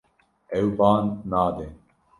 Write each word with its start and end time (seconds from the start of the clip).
Ew 0.59 0.67
ba 0.77 0.91
nade. 1.29 1.65